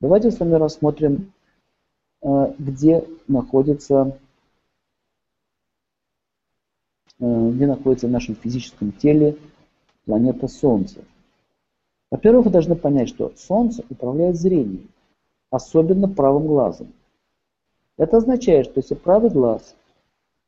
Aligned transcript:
Давайте 0.00 0.30
с 0.30 0.38
вами 0.38 0.54
рассмотрим, 0.54 1.32
э, 2.22 2.54
где 2.56 3.04
находится, 3.26 4.16
э, 7.18 7.50
где 7.50 7.66
находится 7.66 8.06
в 8.06 8.10
нашем 8.12 8.36
физическом 8.36 8.92
теле 8.92 9.36
планета 10.04 10.46
Солнце. 10.46 11.04
Во-первых, 12.12 12.46
вы 12.46 12.52
должны 12.52 12.76
понять, 12.76 13.08
что 13.08 13.32
Солнце 13.36 13.82
управляет 13.90 14.36
зрением, 14.36 14.88
особенно 15.50 16.08
правым 16.08 16.46
глазом. 16.46 16.92
Это 17.96 18.18
означает, 18.18 18.66
что 18.66 18.74
если 18.76 18.94
правый 18.94 19.30
глаз 19.30 19.74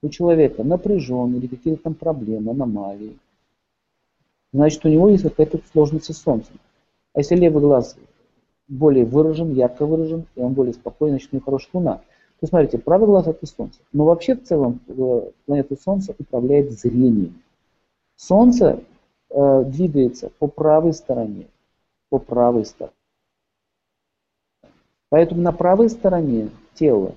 у 0.00 0.08
человека 0.10 0.62
напряжен 0.62 1.34
или 1.34 1.48
какие-то 1.48 1.82
там 1.82 1.94
проблемы, 1.94 2.52
аномалии, 2.52 3.18
значит 4.52 4.84
у 4.84 4.88
него 4.88 5.08
есть 5.08 5.24
какая-то 5.24 5.60
сложность 5.72 6.14
с 6.14 6.22
Солнцем. 6.22 6.54
А 7.14 7.18
если 7.18 7.34
левый 7.34 7.60
глаз 7.60 7.96
более 8.70 9.04
выражен, 9.04 9.52
ярко 9.52 9.84
выражен, 9.84 10.24
и 10.36 10.40
он 10.40 10.54
более 10.54 10.72
спокойный, 10.72 11.14
значит, 11.14 11.32
у 11.32 11.36
него 11.36 11.44
хорошая 11.44 11.70
луна. 11.74 11.96
То 11.96 12.44
есть, 12.44 12.50
смотрите, 12.50 12.78
правый 12.78 13.06
глаз 13.06 13.26
это 13.26 13.44
Солнце. 13.46 13.80
Но 13.92 14.04
вообще 14.06 14.34
в 14.34 14.44
целом 14.44 14.80
э, 14.86 15.30
планета 15.44 15.76
Солнце 15.76 16.14
управляет 16.18 16.70
зрением. 16.72 17.42
Солнце 18.16 18.82
э, 19.28 19.64
двигается 19.66 20.30
по 20.38 20.46
правой 20.46 20.94
стороне. 20.94 21.48
По 22.08 22.18
правой 22.18 22.64
стороне. 22.64 22.94
Поэтому 25.10 25.42
на 25.42 25.52
правой 25.52 25.90
стороне 25.90 26.50
тела 26.74 27.14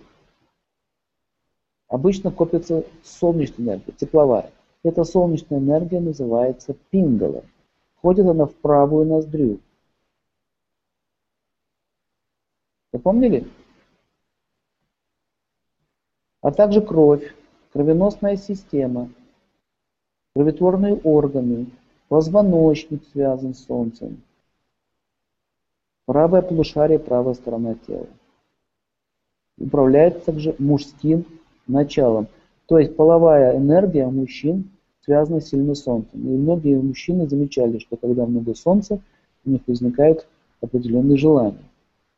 обычно 1.87 2.31
копится 2.31 2.83
солнечная 3.03 3.75
энергия, 3.75 3.91
тепловая. 3.93 4.51
Эта 4.83 5.03
солнечная 5.03 5.59
энергия 5.59 5.99
называется 5.99 6.75
пингала. 6.89 7.43
Входит 7.95 8.25
она 8.25 8.47
в 8.47 8.53
правую 8.55 9.05
ноздрю. 9.05 9.59
Запомнили? 12.93 13.47
А 16.41 16.51
также 16.51 16.81
кровь, 16.81 17.33
кровеносная 17.71 18.37
система, 18.37 19.09
кроветворные 20.35 20.95
органы, 20.97 21.65
позвоночник 22.07 23.03
связан 23.11 23.55
с 23.55 23.65
Солнцем, 23.65 24.21
правое 26.05 26.43
полушарие, 26.43 26.99
правая 26.99 27.33
сторона 27.33 27.73
тела. 27.87 28.07
Управляет 29.57 30.23
также 30.25 30.55
мужским 30.59 31.25
началом. 31.65 32.27
То 32.67 32.77
есть 32.77 32.95
половая 32.95 33.57
энергия 33.57 34.05
мужчин 34.05 34.69
связана 35.01 35.41
сильно 35.41 35.73
с 35.73 35.83
Солнцем. 35.83 36.19
И 36.21 36.37
многие 36.37 36.79
мужчины 36.79 37.27
замечали, 37.27 37.79
что 37.79 37.97
когда 37.97 38.27
много 38.27 38.53
Солнца, 38.53 39.01
у 39.45 39.49
них 39.49 39.61
возникают 39.65 40.27
определенные 40.61 41.17
желания. 41.17 41.63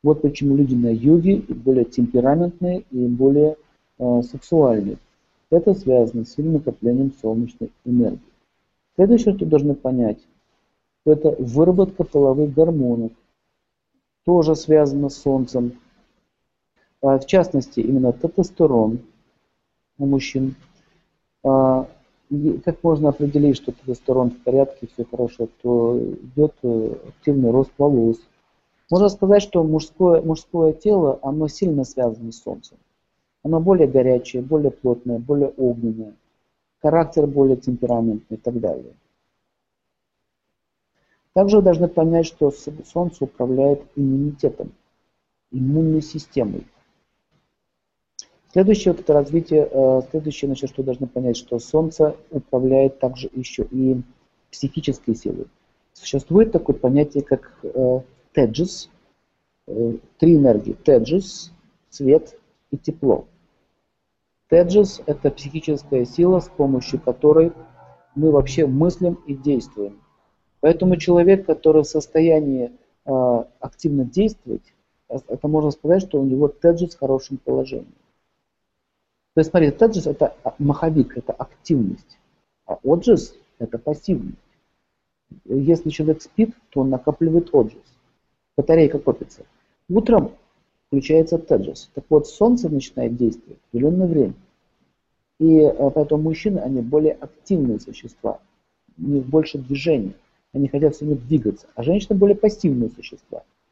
Вот 0.05 0.21
почему 0.21 0.55
люди 0.55 0.75
на 0.75 0.93
юге 0.93 1.37
более 1.49 1.83
темпераментные 1.83 2.85
и 2.91 3.07
более 3.07 3.57
э, 3.97 4.21
сексуальные. 4.21 4.97
Это 5.49 5.73
связано 5.73 6.25
с 6.25 6.33
сильным 6.33 6.53
накоплением 6.53 7.11
солнечной 7.19 7.71
энергии. 7.85 8.19
Следующее, 8.93 9.33
что 9.33 9.47
должны 9.47 9.73
понять, 9.73 10.19
это 11.07 11.35
выработка 11.39 12.03
половых 12.03 12.53
гормонов. 12.53 13.13
Тоже 14.25 14.55
связано 14.55 15.09
с 15.09 15.17
Солнцем. 15.17 15.73
А, 17.01 17.17
в 17.17 17.25
частности, 17.25 17.79
именно 17.79 18.13
тестостерон 18.13 18.99
у 19.97 20.05
мужчин. 20.05 20.53
А, 21.43 21.89
как 22.63 22.83
можно 22.83 23.09
определить, 23.09 23.55
что 23.55 23.71
тестостерон 23.71 24.29
в 24.29 24.43
порядке, 24.43 24.87
все 24.93 25.03
хорошо, 25.03 25.49
то 25.63 25.99
идет 25.99 26.53
э, 26.61 26.95
активный 27.07 27.49
рост 27.49 27.71
волос, 27.79 28.19
можно 28.89 29.09
сказать, 29.09 29.41
что 29.41 29.63
мужское, 29.63 30.21
мужское 30.21 30.73
тело, 30.73 31.19
оно 31.23 31.47
сильно 31.47 31.83
связано 31.83 32.31
с 32.31 32.41
Солнцем. 32.41 32.77
Оно 33.43 33.59
более 33.59 33.87
горячее, 33.87 34.41
более 34.41 34.71
плотное, 34.71 35.19
более 35.19 35.49
огненное. 35.49 36.15
Характер 36.81 37.25
более 37.25 37.57
темпераментный 37.57 38.37
и 38.37 38.39
так 38.39 38.59
далее. 38.59 38.93
Также 41.33 41.57
вы 41.57 41.63
должны 41.63 41.87
понять, 41.87 42.27
что 42.27 42.51
Солнце 42.51 43.25
управляет 43.25 43.83
иммунитетом, 43.95 44.71
иммунной 45.51 46.01
системой. 46.01 46.65
Следующее 48.53 48.93
вот 48.93 49.01
это 49.01 49.13
развитие, 49.13 49.67
э, 49.69 50.01
следующее, 50.11 50.47
значит, 50.47 50.69
что 50.69 50.81
должны 50.81 51.07
понять, 51.07 51.35
что 51.35 51.59
Солнце 51.59 52.15
управляет 52.31 52.99
также 52.99 53.29
еще 53.33 53.67
и 53.69 54.01
психической 54.49 55.13
силой. 55.13 55.47
Существует 55.91 56.53
такое 56.53 56.75
понятие, 56.75 57.21
как 57.21 57.59
э, 57.63 57.99
теджис, 58.35 58.89
э, 59.67 59.93
три 60.19 60.35
энергии, 60.35 60.73
теджис, 60.73 61.51
свет 61.89 62.37
и 62.69 62.77
тепло. 62.77 63.25
Теджис– 64.49 65.01
это 65.05 65.31
психическая 65.31 66.05
сила, 66.05 66.39
с 66.39 66.49
помощью 66.49 66.99
которой 66.99 67.53
мы 68.13 68.31
вообще 68.31 68.67
мыслим 68.67 69.15
и 69.25 69.33
действуем. 69.33 69.99
Поэтому 70.59 70.97
человек, 70.97 71.45
который 71.45 71.83
в 71.83 71.87
состоянии 71.87 72.71
э, 73.05 73.43
активно 73.59 74.03
действовать, 74.03 74.73
э, 75.09 75.17
это 75.27 75.47
можно 75.47 75.71
сказать, 75.71 76.03
что 76.03 76.21
у 76.21 76.25
него 76.25 76.49
теджис 76.49 76.95
в 76.95 76.99
хорошем 76.99 77.37
положении. 77.37 77.85
То 79.33 79.41
есть, 79.41 79.49
смотрите, 79.49 79.75
теджис– 79.77 80.07
это 80.07 80.35
маховик, 80.59 81.17
это 81.17 81.33
активность, 81.33 82.19
а 82.65 82.77
оджис– 82.83 83.35
это 83.59 83.77
пассивность. 83.79 84.37
Если 85.45 85.89
человек 85.89 86.21
спит, 86.21 86.53
то 86.69 86.81
он 86.81 86.89
накапливает 86.89 87.49
оджис 87.53 87.94
батарейка 88.57 88.99
копится. 88.99 89.45
Утром 89.89 90.31
включается 90.87 91.37
теджес. 91.37 91.89
Так 91.93 92.05
вот, 92.09 92.27
солнце 92.27 92.69
начинает 92.69 93.15
действовать 93.15 93.59
в 93.59 93.67
определенное 93.69 94.07
время. 94.07 94.33
И 95.39 95.59
э, 95.59 95.91
поэтому 95.93 96.23
мужчины, 96.23 96.59
они 96.59 96.81
более 96.81 97.13
активные 97.13 97.79
существа. 97.79 98.39
У 98.97 99.03
них 99.03 99.25
больше 99.25 99.57
движения. 99.57 100.13
Они 100.53 100.67
хотят 100.67 100.95
все 100.95 101.05
время 101.05 101.19
двигаться. 101.21 101.67
А 101.75 101.83
женщины 101.83 102.17
более 102.17 102.37
пассивные 102.37 102.89
существа. 102.89 103.43